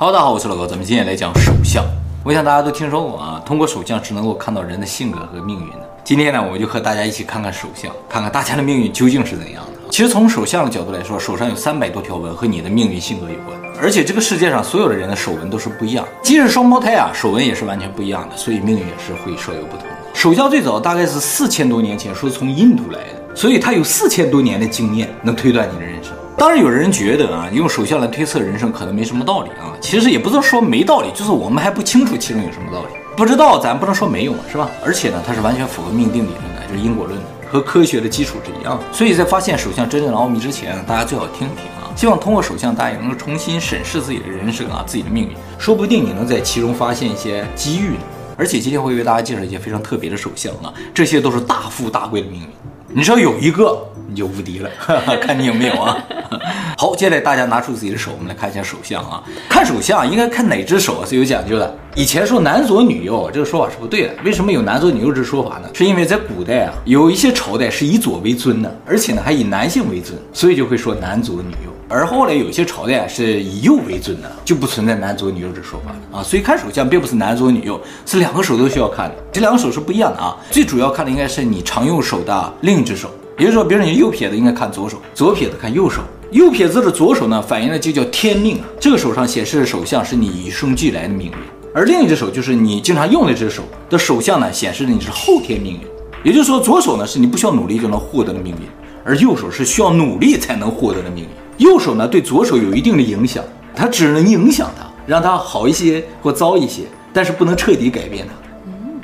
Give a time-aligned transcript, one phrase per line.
[0.00, 1.84] 好大家好，我是老高，咱们今天来讲手相。
[2.24, 5.86] 我想大家都听说过啊，通过手相是能够看到人的性格和命运的。
[6.02, 9.90] 今天呢，我就和大家一起看看手相，看看大家的命运究竟是怎样的。
[9.90, 19.96] 其实从手相的角度来说，手上有三百多条纹和你的命运性格有关，而且这个世界上所有的人的手纹都是不一样的，即使双胞胎啊，手纹也是完全不一样的，所以命运也是会稍有不同的。
[20.14, 26.14] 手相最早大概是四千多年前，说从印度来的，所以他有四千多年的经验，能推断你的人生。
[26.40, 29.76] 当然，有人觉得啊，用手相来推测人生可能没什么道理啊。
[29.78, 32.88] 其实也不是说没道理，就是我们还不清楚其中有什么道理。
[33.14, 34.70] 不知道，咱不能说没有嘛，是吧？
[34.82, 38.84] 而且呢，它是完全符合命定理论的，就是因果论的，和科学的基础是一样的。
[38.90, 41.92] 所以在发现手相真正的奥秘之前，大家最好听听啊。
[41.94, 48.00] 希望通过手相，大家也能够重新审视自己的人生啊，自己的命运，说不定你能在其中发现一些机遇呢。
[48.40, 52.46] 而且今天会为大家介绍一些非常特别的手相啊，这些都是大富大贵的命运。
[52.88, 54.70] 你只要有一个，你就无敌了，
[55.20, 56.02] 看你有没有啊。
[56.78, 59.22] 好，接下来大家拿出自己的手，我们来看一下手相啊。
[59.46, 61.76] 看手相应该看哪只手啊是有讲究的。
[61.94, 64.14] 以前说男左女右，这个说法是不对的。
[64.24, 65.68] 为什么有男左女右这说法呢？
[65.74, 71.70] 是因为在古代啊，有一些朝代是以左为尊的，而且呢还以男性为尊，所以就会说男左女右。
[71.92, 76.22] 而后来有些朝代是以右为尊的，就不存在男左女右这说法了啊。
[76.22, 79.16] 所以看手相并不是男左女右，是两个手都需要看的。
[79.32, 80.36] 这两个手是不一样的啊。
[80.52, 86.00] 最主要看的应该是你常用手的另一只手，也就是说，比如说你右撇子应该看左手，左撇子看右手。
[86.30, 88.64] 右撇子的左手呢，反映的就叫天命啊。
[88.78, 91.34] 这个手上显示的手相是你与生俱来的命运，
[91.74, 95.80] 而另一只手就是你经常用的这只手的手相呢，显示的你是后天命运。
[96.22, 98.68] 也就是说，左手呢是你不需要努力就能获得的命运，
[99.04, 101.30] 而右手是需要努力才能获得的命运。
[101.60, 103.44] 右手呢对左手有一定的影响，
[103.76, 108.32] 它只能影响它，让它好一些或糟一些，但是不能彻底改变它。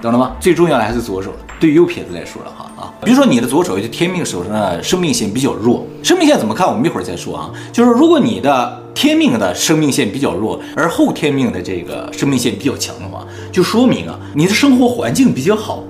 [0.01, 0.35] 懂了吗？
[0.41, 1.37] 最重要的还是左手了。
[1.61, 6.67] 对于右撇子来说的话啊，比如说你的左手就天命手上的生命线比较弱，生命线怎么看？
[6.67, 7.51] 我们一会儿再说啊。
[7.73, 15.83] 就是如果你的天命的生命线比较弱，而后天命的这个生命线比较强的话，就说明啊你的生活环境比较好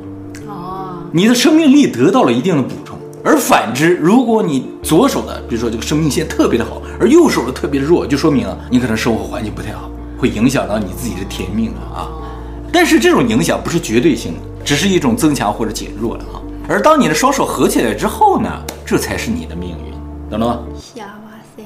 [0.48, 2.85] 哦，你的生命力得到了一定的补充。
[3.26, 12.09] 而反之，如果你左手的，比如说这个生命线特别的好，而右手的特别的弱，就说明啊你可能生活环境不太好，会影响到你自己的天命了啊。
[12.72, 14.38] 但是这种影响不是绝对性的。
[14.65, 18.50] 只是一种增强或者减弱了啊，而当你的双手合起来之后呢，
[18.84, 19.94] 这才是你的命运，
[20.28, 20.59] 懂了吗？
[20.76, 21.62] 瞎哇塞，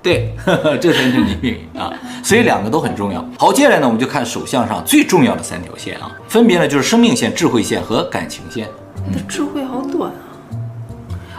[0.00, 1.92] 对呵呵， 这才是你命运啊，
[2.22, 3.24] 所以两个都很重要。
[3.36, 8.68] 好，接下来呢，我们就看手相上最重要的三条线啊，分别呢就是生命线、智慧线和感情线。
[9.04, 10.33] 你的智慧好短啊！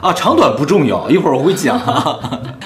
[0.02, 2.20] 啊，长短不重要，一会儿我会讲啊，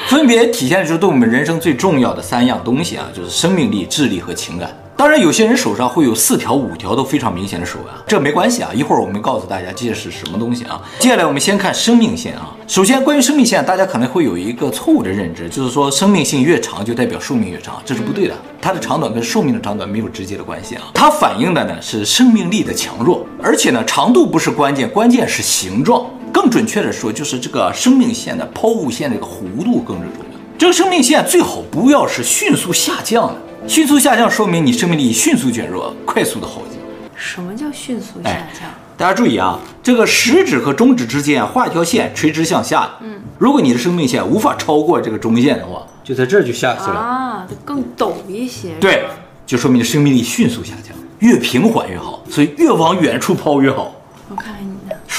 [0.08, 4.70] 分别体现出对我们人生最重要的三样东西啊，就是生命力、智力和情感。
[4.98, 8.70] 当然，有些人手上会有四条、五条都非常明显的手啊，这没关系啊。
[8.74, 10.82] 一会儿我们告诉大家这是什么东西啊。
[11.00, 12.54] 接下来我们先看生命线啊。
[12.68, 18.36] 首先，关于生命线，大家可能会有一个错误的认知，就是说生命线越长就代表寿命越长，这是不对的。
[18.62, 20.82] 它的长短跟寿命的长短没有直接的关系啊。
[20.94, 26.06] 它反映的呢是生命力的强弱，而且呢长度不是关键，关键是形状。
[26.40, 30.40] 更准确的说，就是这个生命线的抛物线这个弧度更是重要。
[30.58, 33.36] 这个生命线最好不要是迅速下降的。
[33.68, 36.80] 迅速下降说明你生命力迅速减弱，快速的耗尽。
[37.14, 38.32] 什么叫迅速下降？
[38.32, 42.90] 哎，大家注意啊，这个食指和中指之间画一条线，垂直向下。
[43.02, 48.70] 嗯，如果你的生命线无法超过这个中线的话，就在这儿就下去了啊，就更陡一些。
[48.80, 49.04] 对，
[49.46, 53.94] 就说明你生命力迅速下降，越平缓越好，所以越往远处抛越好。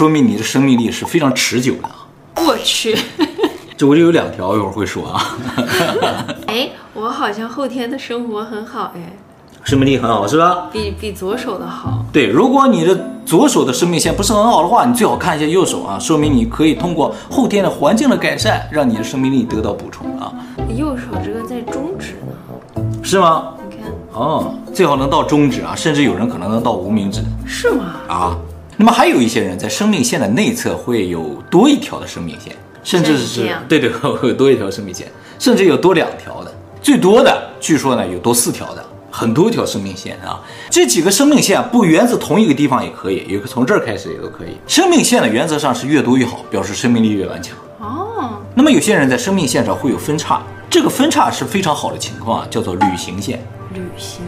[0.00, 2.42] 说明你的生命力是非常持久的。
[2.42, 2.96] 我去。
[3.76, 5.36] 这我就有两条，一会儿会说啊。
[6.48, 9.14] 哎，我好像后天的生活很好哎，
[9.62, 10.68] 生命力很好是吧？
[10.72, 12.02] 比比左手的好。
[12.10, 20.32] 对，如果你的左手的生命线不是很好的话，你最好看一下右手啊，说明你可以通过后天的环境的改善，让你的生命力得到补充啊。
[20.74, 23.52] 右手这个在中指呢，是吗？
[23.68, 27.22] 你看，哦，最好能到中指啊，甚至有人可能能到无名指。
[27.46, 27.84] 是吗？
[28.08, 28.38] 啊，
[28.80, 32.56] 那么还有一些人在生命线的内侧会有多一条的生命线。
[32.82, 35.06] 甚至是对对，会有多一条生命线，
[35.38, 40.40] 甚至有多两条的，最多的据说呢有多四条的，很多条生命线啊。
[40.70, 44.56] 这几个生命线不源自同一个地方也可以，有个从这儿开始也都可以。
[44.66, 47.54] 生命线呢原则上是越多越好，表示生命力越顽强。
[47.80, 48.40] 哦。
[48.54, 50.40] 那么有些人在生命线上会有分叉，
[50.70, 53.44] 这个分叉是非常好的情况啊，叫做旅行线。
[53.74, 54.22] 旅行。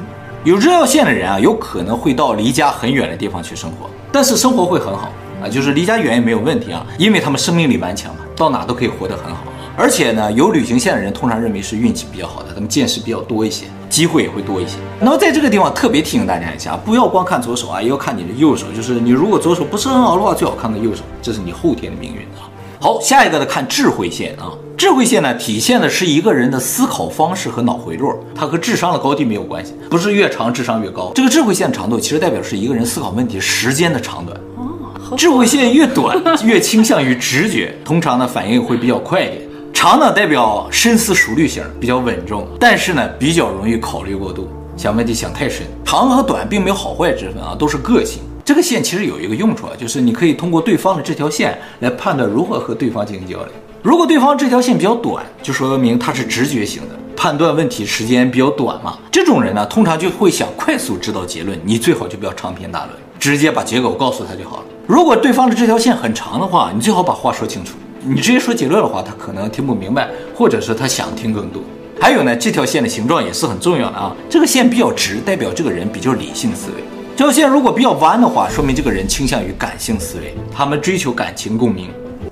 [0.44, 5.08] 有这条线的人啊，有可能会到离家很远的地方去生活，但是生活会很好。
[5.42, 9.42] 啊，就是离家远也没有问题啊，因为他们生命力顽强嘛，到哪都可以活得很好。
[9.76, 14.76] 而且呢，有旅行线的人通常认为是运气比较好的，他们见识比较多一些，机会也会多一些。
[15.00, 18.66] 那么在这个地方特别提醒大家一下，不要光看左手啊，也要看你的右手。
[18.72, 22.51] 就是你如果左手不是很好的话，最好看看右手，这是你后天的命运啊。
[22.82, 24.50] 好，下一个呢，看智慧线啊。
[24.76, 31.12] 智慧线呢，体现的是一个人的思考方式和脑回路，它和智商的高低没有关系，不是越长智商越高。
[31.14, 34.36] 这个智慧线的长度其实代表是一个人思考问题时间的长短。
[34.56, 39.42] 哦，智慧线越短， 越倾向于直觉，通常呢反应会比较快一点。
[39.72, 45.64] 长呢代表深思熟虑型，比较稳重，但是呢比较容易考虑过度，想问题想太深。
[45.84, 48.24] 长和短并没有好坏之分啊，都是个性。
[48.44, 53.48] 这个线其实有一个用处啊，就是你可以通过对方的这条线来判断如何和对方进行交流。
[53.82, 58.98] 如果对方这条线比较短，就说明他是直觉型的，判断问题时间比较短嘛。
[59.12, 64.64] 这种人呢，通常就会想快速知道结论，你最好就不要长篇大论，直接把结果告诉他就好了。
[64.88, 67.74] 如果对方的这条线很长的话，你最好把话说清楚。
[68.04, 71.62] 你直接说结论的话，他可能听不明白，或者是他想听更多。
[72.00, 74.12] 还有呢，这条线的形状也是很重要的啊。
[74.28, 76.82] 这个线比较直，代表这个人比较理性思维。
[77.14, 81.90] 这条线如果比较弯的话，说明这个人倾向于感性思维，他们追求感情共鸣。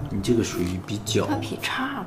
[0.09, 2.06] 你这个属于比较，他劈叉了，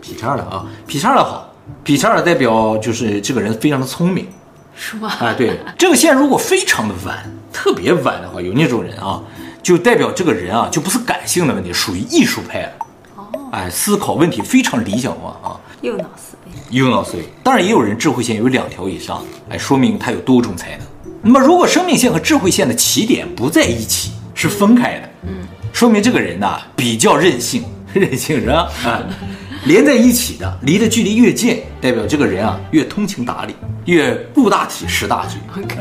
[0.00, 1.52] 劈叉了啊，劈叉了好，
[1.82, 4.28] 劈叉了代表就是这个人非常的聪明，
[4.74, 5.16] 是吧？
[5.20, 7.18] 哎，对，这个线如果非常的弯，
[7.52, 9.20] 特别弯的话，有那种人啊，
[9.60, 12.72] 就代表这个人啊就不是感性的问题，属于艺术派了。
[13.16, 17.24] 哦，哎，思考问题非常理想化啊，右脑思维，右脑思维。
[17.42, 20.86] 当然也有人智慧线有两条以上，哎，说明他有多种才能。
[21.22, 27.64] 那么，如果生命线和智慧线的起点不在一起，是分开的，嗯，说明这个人呐比较任性，
[27.94, 28.68] 任性是吧？
[28.84, 29.02] 啊，
[29.64, 33.54] 连在一起的，离的距离越近，代表这个人啊越通情达理，
[33.84, 35.38] 越顾大体识大局。
[35.56, 35.76] OK，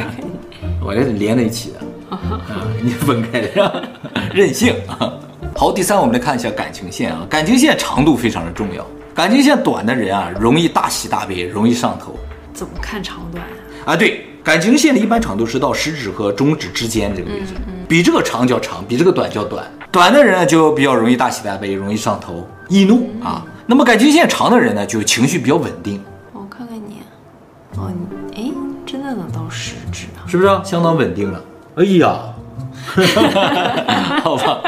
[0.80, 1.80] 我这是连在一起的，
[2.16, 2.30] 啊，
[2.82, 3.74] 你分开的是吧？
[4.34, 5.12] 任性啊。
[5.56, 8.86] 好，第三，我们来看一下感情线啊，感情线长度非常的重要，
[9.16, 12.16] 感情线短的人啊，容易大喜大悲，容易上头。
[12.54, 13.44] 怎么看长短
[13.86, 13.94] 啊？
[13.94, 14.28] 啊，对。
[14.44, 17.54] 感情线的一般长度是到食指和中指之间这个位置，
[17.88, 19.66] 比这个长叫长，比这个短叫短。
[19.92, 23.46] 短的人呢就比较容易大喜大悲，容易上头、易怒啊。
[23.68, 26.02] 那么感情线长的人呢，就情绪比较稳定。
[26.34, 27.02] 我看看你，
[27.78, 27.92] 哦，
[28.36, 28.52] 哎，
[28.86, 30.26] 真的能到食指啊？
[30.28, 31.40] 是不是相当稳定了？
[31.76, 32.34] 哎呀，
[34.24, 34.62] 好吧。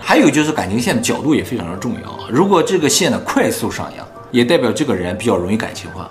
[0.00, 2.28] 还有就是感情线的角度也非常的重要啊。
[2.30, 6.08] 如果这个线呢快速上扬，也代表这个人比较容易感情化。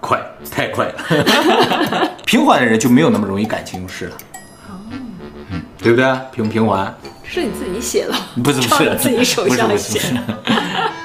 [0.00, 0.20] 快，
[0.50, 2.10] 太快了。
[2.24, 4.16] 平缓的人就没有那么容易感情用事了。
[4.68, 6.12] 哦，嗯，对不对？
[6.32, 6.92] 平平缓
[7.22, 8.14] 是你自己写的？
[8.42, 10.20] 不是不是，自己手下写的。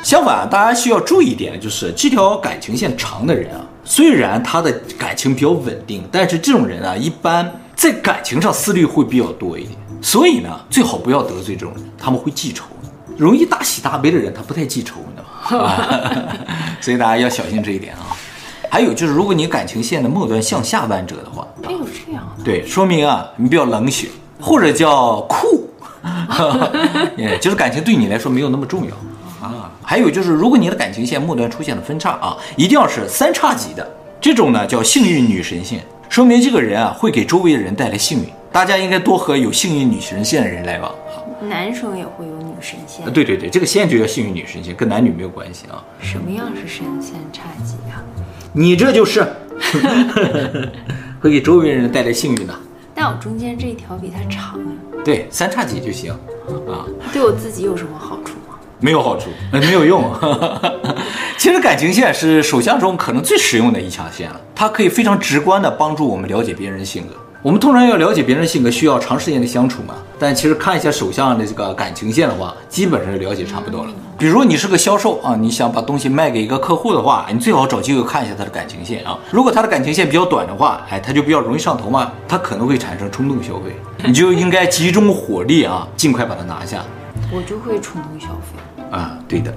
[0.03, 9.77] 相反，大家需要注意一点，就是这条感情线长的人啊，虽然他的感情比较稳定，但是这种人啊，一般在感情上思虑会比较多一点。
[10.01, 12.65] 所以呢，最好不要得罪这种人，他们会记仇。
[13.17, 15.73] 容易大喜大悲的人，他不太记仇， 你知道吗？
[16.81, 18.15] 所以大家要小心这一点啊。
[18.69, 24.09] 还有就是，如果你感情线的末端向下弯折的话，还有这样的，对，说明啊，你比较冷血，
[24.39, 25.69] 或者叫酷，
[27.17, 28.95] 也就是感情对你来说没有那么重要
[29.45, 29.71] 啊。
[29.81, 33.87] 还有就是，如果你的感情线末端出现了分叉啊，一定要是三叉戟的
[34.19, 38.25] 这种呢，叫幸运女神线，说明这个人啊会给周围的人带来幸运。
[38.51, 41.19] 大家应该多和有幸运女神线的人来往啊。
[41.49, 45.83] 男生也会有女神线，对对对，这个线就叫幸运女神线，跟男女没有关系啊。
[45.99, 47.99] 什么样是神仙叉戟啊？
[48.57, 49.21] 你这就是
[51.19, 52.55] 会给周围人带来幸运的。
[52.93, 54.71] 但我中间这一条比它长啊。
[55.03, 56.13] 对，三叉戟就行
[56.67, 56.87] 啊。
[57.11, 58.55] 对我自己有什么好处吗？
[58.79, 60.09] 没有好处， 没有用。
[61.37, 67.13] 其实感情线是手相中可能最实用的一条线了，它可以非常直观的帮助我们了解别人的性格。
[67.45, 69.93] 我们通常要了解别人的性格，需要长时间的相处嘛。
[70.17, 73.91] 但其实看一下手相的这个感情线的话，基本上就了解差不多了。
[74.17, 79.15] 比如你是个销售啊，你想把东西卖给一个客户的话，你最好找机会看一下他的感情线啊。
[79.29, 86.83] 如果他的感情线比较短的话，哎，他就比较容易上头嘛，他可能会产生冲动消费，你就应该集中火力啊，尽快把它拿下。
[87.31, 88.57] 我就会冲动消费。
[88.91, 89.53] 啊，对的，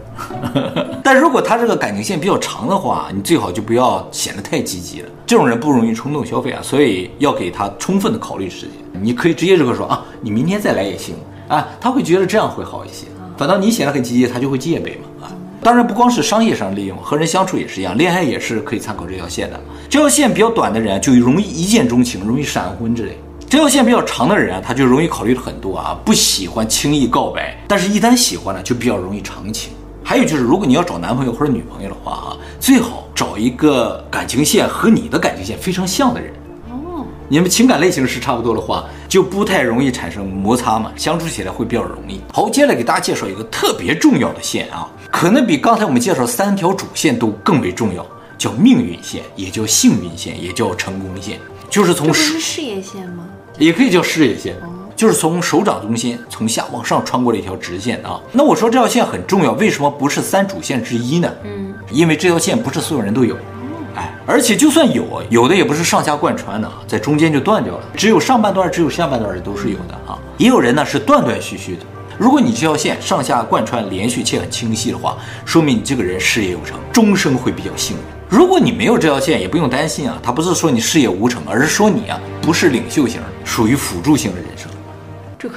[1.05, 5.09] 但如果他这个感情线比较长的话，你最好就不要显得太积极了。
[5.27, 8.71] 这种人不容易冲动消费啊，所以要给他充分的考虑时间。
[9.01, 11.15] 你可以直接这么说啊，你明天再来也行
[11.49, 13.07] 啊，他会觉得这样会好一些。
[13.37, 15.31] 反倒你显得很积极，他就会戒备嘛啊。
[15.63, 19.61] 当然不光是商业上利用，和人相处也是一样，恋爱也是可以参考这条线的。
[19.89, 23.19] 这条线比较短的人就容易一见钟情，容易闪婚之类。
[23.51, 29.73] 这条线比较长的人啊，他就容易考虑很多啊，不喜欢轻易告白，但是一旦喜欢了，就比较容易长情。
[30.05, 36.31] 还有就是，如果你要找男朋友或者女朋友的话啊，最好找一个感情线和你的感情线非常像的人。
[36.71, 42.21] 哦，你们情感类型是差不多的话，就不太容易产生摩擦嘛，相处起来会比较容易。
[42.31, 48.05] 好，接下来给大家介绍一个特别重要的线啊，可能比刚才我们介绍三条主线都更为重要，
[48.37, 51.39] 叫命运线，也叫幸运线，也叫成功线，
[51.71, 53.25] 就是从事业线吗？
[53.59, 54.55] 也可以叫事业线，
[54.95, 58.21] 就是从手掌中心从下往上穿过了一条直线啊。
[58.33, 61.33] 那我说这条线很重要，为什么不是三主线之一呢？
[61.45, 63.37] 嗯，因为这条线不是所有人都有，
[63.97, 70.17] 哎，而且就算有，有的也不是上下贯穿的啊，在中间就断掉了，只有上半段，只有下半段的都是有的啊。
[70.37, 71.83] 也有人呢是断断续续的。
[72.17, 78.18] 如果你这条线上下贯穿连续且很清晰的话，说明你这个人事业有成，终生会比较幸运。
[78.29, 84.71] 如果你没有这条线，也不用担心啊，他不是说你事业无成，而是说你啊不是领袖型，属于辅助型的人生。
[85.39, 85.55] 这个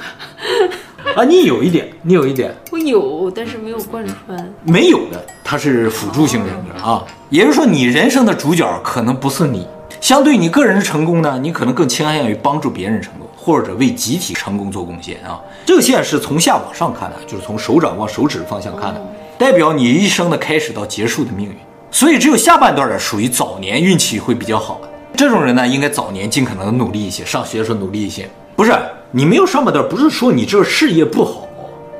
[1.14, 4.54] 啊，你有一点，你有一点，我有，但是没有贯穿。
[4.64, 9.66] 没有的，他是辅助型人格啊，也就是说你人生的主角可能不是你，
[10.00, 13.28] 相对你个人的成功呢，你可能更倾向于帮助别人成功。
[13.44, 15.40] 或者为集体成功做贡献啊！
[15.66, 19.02] 这个线是从下往上看的，就是从手掌往手指方向看的，
[19.36, 21.56] 代表你一生的开始到结束的命运。
[21.92, 24.80] 所以只有下半段的属于早年运气会比较好
[25.14, 28.26] 这种人呢，应该早年尽可能努力一些，上学的时候努力一些。
[28.56, 28.72] 不是
[29.10, 31.46] 你没有上半段，不是说你这个事业不好，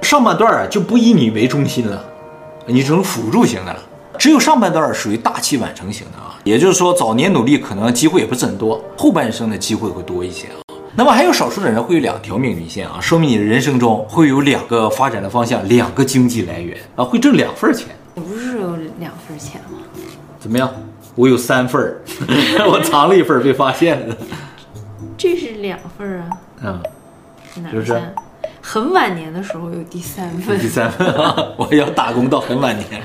[0.01, 2.03] 上半段啊就不以你为中心了，
[2.65, 3.79] 你成辅助型的了。
[4.19, 10.65] 只有上半段属于大器晚成型的啊，也就是说早年努力可能机会也不是很多，后半生的机会会多一些啊。
[10.97, 17.89] 那么还有少数的人会有两条命运线啊，说明你的人生中会有两个发展的方向，两个经济来源啊，会挣两份钱。
[18.14, 19.78] 你不是有两份钱吗？
[20.38, 20.71] 怎么样？
[21.14, 22.00] 我有三份儿，
[22.69, 24.16] 我藏了一份被发现了。
[25.16, 26.31] 这是两份啊？
[26.62, 26.83] 嗯，
[27.62, 28.14] 哪个钱？
[28.64, 31.37] 很晚年的时候有第三份，第三份啊！
[31.59, 33.02] 我要打工到很晚年。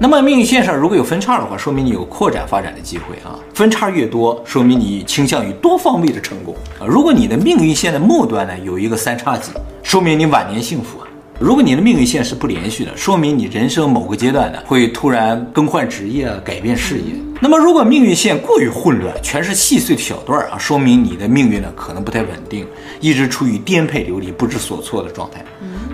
[0.00, 3.38] 那么命运线上如果有分叉的话，说明你有扩展发展的机会啊。
[3.54, 6.86] 分叉越多，说明你倾向于多方位的成功啊。
[6.86, 9.52] 如果你的命运线的末端呢有一个三叉戟，
[9.82, 11.06] 说明你晚年幸福啊。
[11.40, 17.14] 如果你的命运线是不连续的，说明你人生某个阶段呢会突然更换职业啊，改变事业。
[17.40, 22.66] 那么如果命运线过于混乱，全是细碎的小段啊，说明你的命运呢可能不太稳定，
[23.00, 25.42] 一直处于颠沛流离、不知所措的状态，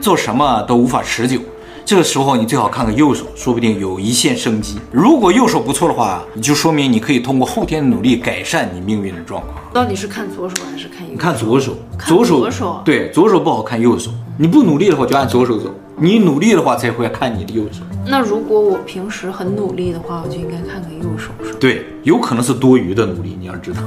[0.00, 1.38] 做什么都无法持久。
[1.84, 4.80] 这个时候你最好看看右手，说不定有一线生机。
[4.90, 9.54] 如果右手不错的话，你就说明你可以通过后天的努力改善你命运的状况。
[9.72, 11.12] 到底是看左手还是看右手？
[11.12, 14.10] 你看左手，左手，左手对，左手不好看右手。
[14.38, 17.80] 你不努力的话，就按左手走；你努力的话，才会看你的右手。
[18.06, 21.58] 那如果我平时很努力的话，我就应该看看右手，是吧？
[21.58, 23.80] 对，有可能是多余的努力，你要知道。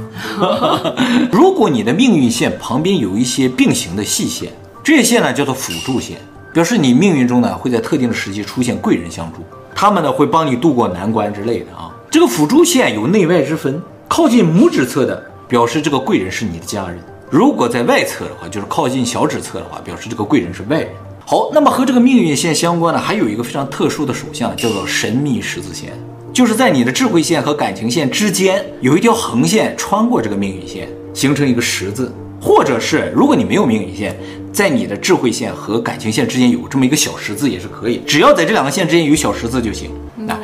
[1.30, 4.52] 如果你的命运线旁边有一些并行的细线，
[4.82, 6.18] 这些线呢叫做辅助线。
[6.52, 9.38] 表示你命运中呢会在特定的时期出现贵人相助，
[9.72, 11.94] 他们呢会帮你度过难关之类的啊。
[12.10, 16.98] 这个辅助线有内外之分，靠近拇指侧的表示这个贵人是你的家人；
[17.30, 20.88] 如果在外侧的话，就是靠近小指侧的话，表示这个贵人是外人。
[21.24, 25.92] 好，那么和这个命运线相关的还有一个非常特殊的手相，叫做神秘十字线，
[26.32, 32.12] 就是在你的智慧线和感情线之间有一条横线穿过这个命运线，形成一个十字。
[32.42, 34.18] 或者是，如果你没有命运线，
[34.50, 39.90] 在你的智慧线和感情线之间有这么一个小十字也是可以，只要在这两个线之间有小十字就行。
[40.16, 40.36] 那、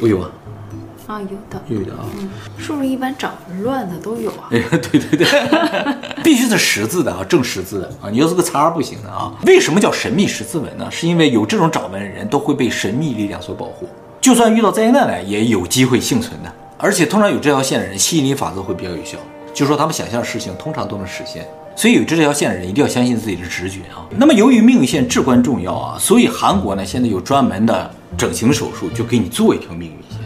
[0.00, 0.30] 我有啊，
[1.06, 4.48] 啊有的，有的啊，嗯，是不是一般长纹乱的都有啊？
[4.50, 5.26] 哎，对对对，
[6.22, 9.32] 必须 是十字的啊，正十字的啊，你要是个叉不行的啊。
[9.46, 10.88] 为什么叫神秘十字纹呢？
[10.90, 13.88] 是因为有这种掌纹的人都会被神秘力量所保护，
[14.20, 16.52] 就算遇到灾难来，也有机会幸存的。
[16.78, 19.16] 而且通常有这条线的人，吸引力法则会比较有效。
[19.54, 24.04] 就是说他们想象的事情通常都能实现，所以有这条线的人一定要相信自己的直觉啊。
[24.18, 30.25] 那么由于命运线至关重要啊，所以韩国呢现在有专门的整形手术，就给你做一条命运线，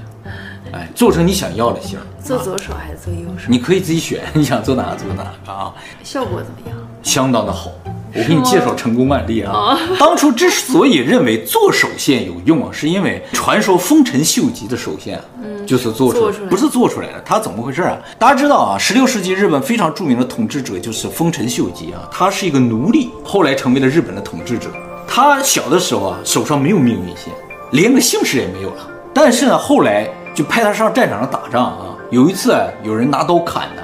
[0.73, 1.99] 哎，做成你想要的型。
[2.23, 3.47] 做左手还是做右手？
[3.49, 5.73] 你可以自己选，你想做哪个做哪个啊。
[6.03, 6.77] 效果怎么样？
[7.03, 7.71] 相当的好。
[8.12, 9.79] 我给你介绍成功案例啊！
[9.97, 17.21] 当初之所以认为做手线有用啊，是因为传说丰臣秀吉的手线，嗯，就是做出来，不是做出来的。
[17.25, 17.97] 他怎么回事啊？
[18.19, 24.69] 大家知道啊，十六世纪日本非常著名的统治者就是丰臣秀吉啊，他是一个奴隶，后来成为了日本的统治者。
[25.07, 27.33] 他小的时候啊，手上没有命运线，
[27.71, 28.89] 连个姓氏也没有了。
[29.15, 31.96] 但是呢，后来就派他上战场上打仗啊。
[32.10, 33.82] 有一次，有人拿刀砍他，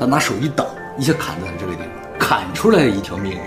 [0.00, 0.66] 他拿手一挡，
[0.98, 1.88] 一下砍在了这个地方，
[2.18, 3.46] 砍出来了一条命运线。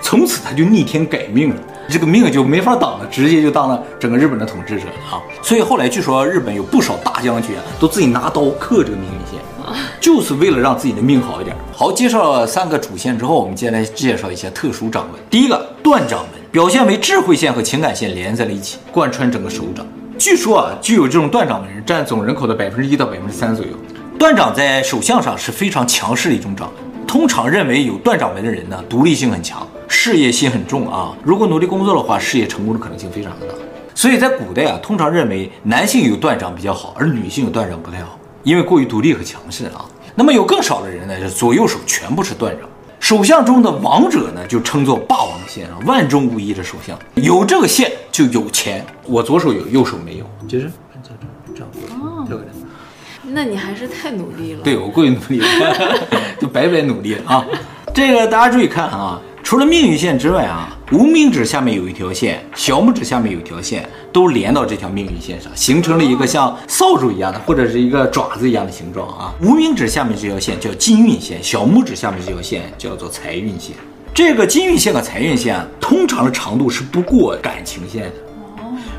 [0.00, 1.56] 从此他就逆天改命了，
[1.88, 5.20] 这个命就没法挡了，直接就当了整个日本的统治者啊。
[5.42, 9.38] 所以后来据说日本有不少大将军啊，都自己拿刀刻这个命运线，
[10.00, 11.54] 就是为了让自己的命好一点。
[11.72, 15.20] 好，介绍了三个主线之后，我们接下来介绍一些特殊掌纹。
[15.28, 19.86] 第一个断掌纹，表现为智慧线和情感线连在了一起，贯穿整个手掌。
[20.16, 23.72] 据说啊，具有这种断掌纹人占总人口的百分之一到百分之三左右。
[24.16, 26.70] 断掌在手相上是非常强势的一种掌。
[27.06, 31.12] 通常认为有断掌纹的人呢，独立性很强，事业心很重啊。
[31.24, 33.54] 如果努力工作的话，事业成功的可能性非常的大。
[33.94, 39.84] 所以在古代啊，通常认为男性有断掌比较好，而女性有断掌不太好，因为过于独立和强势啊。
[40.14, 42.68] 那么有更少的人呢，就左右手全部是断掌。
[43.04, 46.98] 手相中的王者呢，就称作霸王线啊，万中无一的首相。
[47.16, 48.82] 有这个线就有钱。
[49.04, 51.18] 我左手有，右手没有，就是这样，
[51.54, 52.42] 这样过这个。
[53.24, 54.60] 那你还是太努力了。
[54.62, 55.46] 对，我过于努力了，
[56.40, 57.44] 就白白努力了啊。
[57.92, 59.20] 这个大家注意看啊。
[59.42, 69.34] 除了命运线之外啊，无名指下面有一条线，小拇指下面有一条线，都连到这条命运线上，形成了一个像扫帚一样的，或者是一个爪子一样的形状啊。
[69.42, 73.74] 无名指下面这条线叫金运线，小拇指下面这条线叫做财运线。
[74.14, 78.12] 这个金运线和财运线啊，通常的长度是不过感情线的。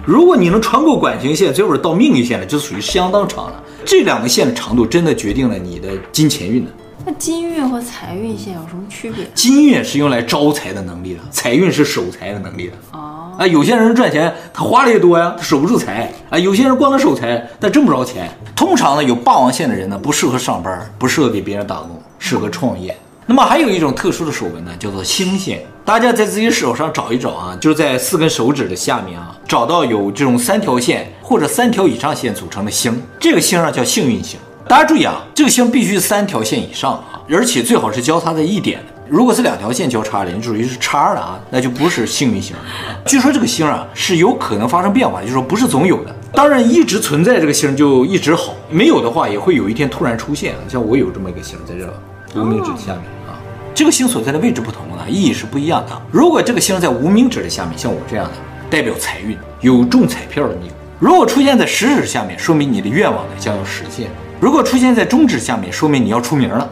[0.05, 3.63] 如果你能穿过感情线，最后到命运线了，就属于相当长了。
[3.85, 6.71] 这两个线的长度真的决定了你的金钱运的。
[7.05, 9.25] 那金运和财运线有什么区别？
[9.33, 12.73] 金运是用来招财的能力的，财运是守财的能力的。
[12.91, 16.39] 哦，啊，有些人赚钱他花的也多呀，他守不住财啊。
[16.39, 18.29] 有些人光能守财，但挣不着钱。
[18.55, 22.95] 通常呢，有霸王线的人呢，不适合上班，不适合给别人打工，适合创业。
[23.25, 25.65] 那么还有一种特殊的手纹呢，叫做星线。
[25.83, 34.39] 大家在自己手上找一找啊，就是在四根手指的下面啊，找到有这种三条线或者三条以上线组成的星，这个星啊叫幸运星。
[34.67, 38.94] 大家注意啊，这个星必须三条线以上啊，而且最好是交叉在一点的。
[39.07, 42.55] 如果是两条线交叉的，你属于是叉的啊，那就不是幸运星。
[43.05, 46.15] 据说这个星啊是有可能发生变化，就是说不是总有的。
[46.33, 50.55] 当然，一直存在这个星就一直好，没有的话也会有一天突然出现。
[50.67, 53.37] 像我有这么一个星在这无名指下面啊，
[53.73, 56.01] 这个星所在的位置不同啊，意义是不一样的。
[56.11, 58.31] 如果这个星在无名指的下面，像我这样的，
[58.69, 60.69] 代表财运，有中彩票的命。
[60.99, 64.09] 如果出现在食指下面，说明你的愿望呢将要实现。
[64.41, 66.67] 如果出现在中指下面，说明你要出名了，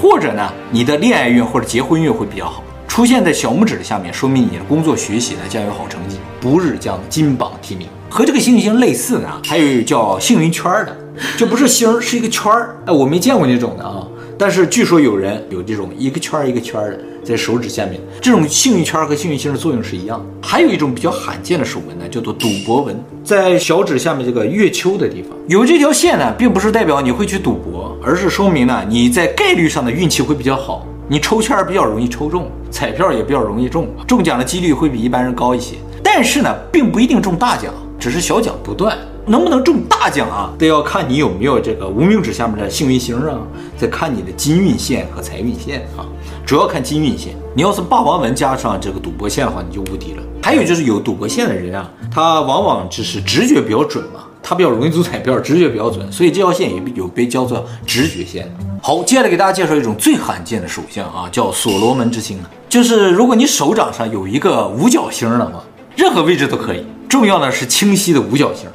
[0.00, 2.62] 或者呢，你的恋爱运或者结婚运会比较好。
[2.86, 7.88] 出现在小拇指的下面，说明你的工作学习呢将有好成绩，不日将金榜题名。
[8.08, 10.96] 和这个幸运星类似呢，还有叫幸运圈的，
[11.36, 12.76] 就不是星，是一个圈儿。
[12.86, 14.06] 哎，我没见过那种的啊。
[14.38, 20.24] 但是据说有人有这种一个圈儿一个圈儿的在手指下面，这种幸运圈和幸运星的作用是一样。
[20.40, 35.74] 还有一种比较罕见的手纹呢，叫做赌博纹，在小指下面这个月丘的地方有这条线呢，并不是代表你会去赌博，而是说明呢你在概率上的运气会比较好，你抽签比较容易抽中，彩票也比较容易中，中奖的几率会比一般人高一些。
[36.00, 38.96] 但是呢，并不一定中大奖，只是小奖不断。
[39.28, 40.50] 能不能中大奖啊？
[40.58, 43.38] 得要看你有没有这个无名指下面的幸运星啊，
[43.76, 46.06] 再看你的金运线和财运线啊，
[46.46, 47.36] 主要看金运线。
[47.54, 50.22] 你要是霸王纹加上这个赌博线的话，你就无敌了。
[50.42, 58.50] 还有就是有赌博线的人啊，他往往就是直觉比较准嘛，他比较容易中彩票，直觉比较准，所以这条线也有被叫做直觉线。
[58.80, 62.38] 好，接下来给大家介绍一种最罕见的手相啊，叫所罗门之星。
[62.68, 65.62] 就是如果你手掌上有一个五角星的话，
[65.96, 68.68] 任何位置都可以，重要的是清晰的五角星。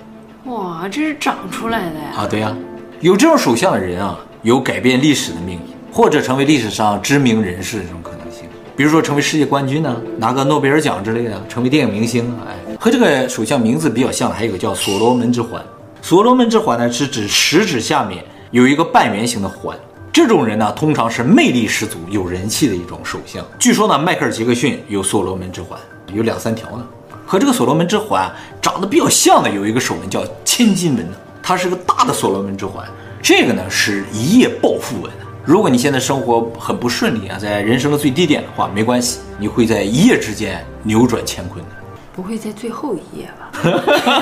[0.90, 2.14] 这是长出来的呀！
[2.18, 2.56] 啊，对呀，
[3.00, 8.46] 有这种手相的人啊，有改变历史的命运，或者成为历史上知名人士的这种可能性。
[8.76, 12.34] 比如说成为世界冠军呢，拿个诺贝尔奖之类的，成为电影明星。
[12.48, 15.64] 哎，和这个手相名字比较像的还有个叫所罗门之环。
[16.02, 19.78] 所罗门之环呢，是指食指下面有一个半圆形的环。
[20.12, 23.44] 这种人呢，通常是魅力十足、有人气的一种手相。
[23.58, 25.80] 据说呢，迈克尔·杰克逊有所罗门之环，
[26.14, 26.86] 有两三条呢。
[27.26, 28.32] 和这个所罗门之环
[28.62, 31.06] 长得比较像的有一个手纹叫千金纹，
[31.42, 32.86] 它是个大的所罗门之环。
[33.22, 35.12] 这个呢是一夜暴富纹。
[35.46, 41.72] 如果你现在生活很不顺利啊，在人生的最低点的话，没关系，你会在一夜之间扭转乾坤的。
[42.16, 43.52] 不会在最后一夜吧？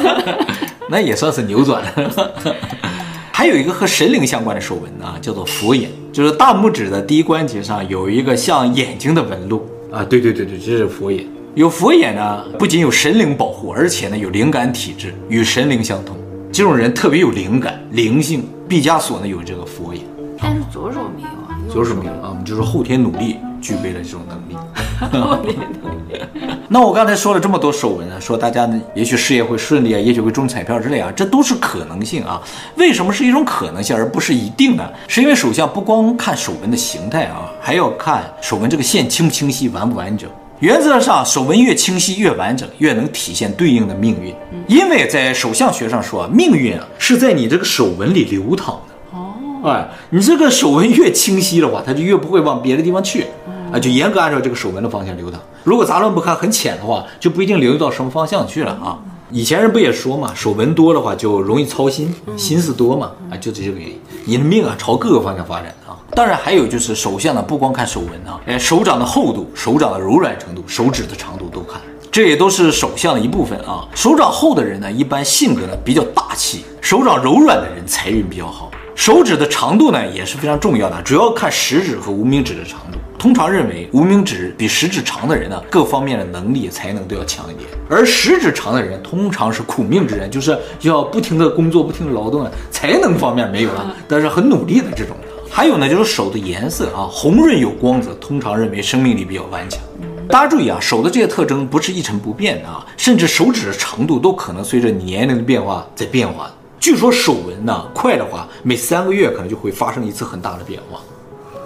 [0.89, 2.31] 那也算是扭转了。
[3.31, 10.03] 还有一个和神灵相关的手纹呢，叫做佛眼，就是大拇指的第一关节上有一个像眼睛的纹路啊。
[10.03, 11.25] 对对对对，这是佛眼。
[11.53, 16.15] 有佛眼呢，不仅有神灵保护，而且呢有灵感体质，与神灵相通。
[16.49, 18.47] 这种人特别有灵感、灵性。
[18.69, 20.01] 毕加索呢有这个佛眼，
[20.39, 21.59] 但是左手没有啊。
[21.69, 24.55] 左手没有啊，我们就是后天努力具备了这种能力。
[25.11, 26.21] 后天努力。
[26.69, 32.41] 那我刚才说了这么多手纹啊，说大家呢也许事业会顺利啊，也许会中彩票之类啊，这都是可能性啊。
[32.77, 34.89] 为什么是一种可能性而不是一定呢？
[35.05, 40.29] 是因为手相不光看手纹的形态啊，还要看手纹这个线清不清晰、完不完整。
[40.61, 44.31] 原则上，手纹越清晰、越完整，越能体现对应的命运。
[44.67, 49.17] 因为在手相学上说，命运啊是在你这个手纹里流淌的。
[49.17, 49.33] 哦，
[49.65, 53.25] 哎，你这个手纹越清晰的话，它就越不会往别的地方去。
[53.73, 55.41] 啊，就严格按照这个手纹的方向流淌。
[55.63, 58.99] 如果杂乱不堪、很浅的话，就不一定流到什么方向去了啊。
[59.31, 63.11] 以前人不也说嘛，手纹多的话就容易操心，心思多嘛。
[63.29, 63.97] 啊，就这个原因。
[64.25, 65.95] 你的命啊，朝各个方向发展啊。
[66.11, 73.87] 当然，还有就是手相呢，不光看手纹啊，哎，手掌的厚度、手掌的柔软程度、手指的长度都看，这也都是手相的一部分啊。
[73.95, 78.69] 手掌厚的人呢，一般性格呢比较大气；手掌柔软的人财运比较好；
[79.01, 82.99] 手指的长度呢也是非常重要的，主要看食指和无名指的长度。
[83.17, 87.67] 通常认为无名指比食指长的人呢，各方面的能力才能都要强一点。
[87.89, 95.15] 而食指长的人通常是苦命之人，就是要不停的工作、不停的劳动，才能方面没有了，但是很努力的这种。
[95.49, 99.81] 还有呢，就是手的颜色啊，红润有光泽，通常认为生命力比较顽强。
[100.29, 106.51] 大家注意啊，手的这些特征不是一成不变的啊，甚至手指的长度都可能随着你年龄的变化在变化。
[106.81, 110.99] 据说手纹呢，快的话，每三个月可能就会发生一次很大的变化，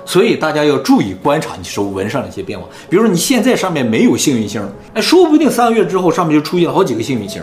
[0.05, 2.67] 所以大家要注意观察你手纹上的一些变化。
[2.89, 4.61] 比如说你现在上面没有幸运星，
[4.93, 7.41] 哎，说不定三个月之后上面就出现了好几个幸运星，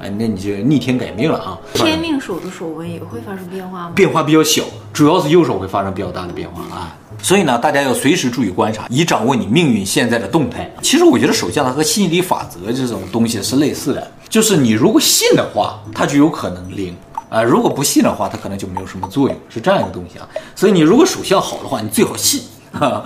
[0.00, 1.56] 哎，那你就逆天改命了啊！
[1.74, 3.92] 天命手的手纹也会发生变化吗？
[3.94, 6.92] 变化比较小，主要是右手会发生比较大的变化啊。
[7.22, 10.68] 所以呢，大家要随时注意观察，以掌握你命运现在的动态。
[10.82, 16.92] 其实我觉得手相它和吸引力法则这种东西是类似的，就是你如果信的话，它就有可能灵
[17.32, 20.28] 啊；如果不信的话，它可能就没有什么作用，是这样一个东西啊。
[20.54, 22.42] 所以你如果属相好的话，你最好信。
[22.72, 23.02] 哈。